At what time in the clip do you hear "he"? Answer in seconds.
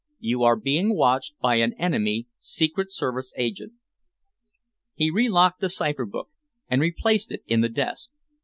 4.95-5.11